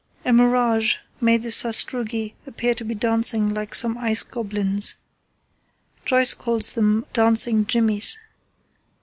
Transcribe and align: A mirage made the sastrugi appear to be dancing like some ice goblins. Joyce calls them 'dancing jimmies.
A 0.25 0.33
mirage 0.33 0.95
made 1.19 1.43
the 1.43 1.51
sastrugi 1.51 2.33
appear 2.47 2.73
to 2.73 2.83
be 2.83 2.95
dancing 2.95 3.53
like 3.53 3.75
some 3.75 3.99
ice 3.99 4.23
goblins. 4.23 4.95
Joyce 6.05 6.33
calls 6.33 6.73
them 6.73 7.05
'dancing 7.13 7.67
jimmies. 7.67 8.17